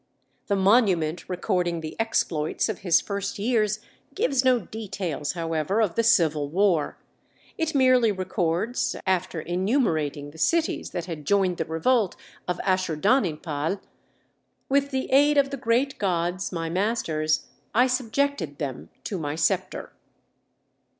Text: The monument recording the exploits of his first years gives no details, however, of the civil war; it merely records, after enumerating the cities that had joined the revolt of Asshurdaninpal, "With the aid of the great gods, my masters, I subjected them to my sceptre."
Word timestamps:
The 0.47 0.55
monument 0.55 1.29
recording 1.29 1.81
the 1.81 1.95
exploits 1.99 2.67
of 2.69 2.79
his 2.79 2.99
first 2.99 3.37
years 3.37 3.79
gives 4.15 4.43
no 4.43 4.57
details, 4.57 5.33
however, 5.33 5.79
of 5.79 5.93
the 5.93 6.01
civil 6.01 6.49
war; 6.49 6.97
it 7.55 7.75
merely 7.75 8.11
records, 8.11 8.95
after 9.05 9.41
enumerating 9.41 10.31
the 10.31 10.39
cities 10.39 10.89
that 10.89 11.05
had 11.05 11.23
joined 11.25 11.57
the 11.57 11.65
revolt 11.65 12.15
of 12.47 12.59
Asshurdaninpal, 12.65 13.79
"With 14.69 14.89
the 14.89 15.07
aid 15.11 15.37
of 15.37 15.51
the 15.51 15.57
great 15.57 15.99
gods, 15.99 16.51
my 16.51 16.67
masters, 16.67 17.45
I 17.75 17.85
subjected 17.85 18.57
them 18.57 18.89
to 19.03 19.19
my 19.19 19.35
sceptre." 19.35 19.93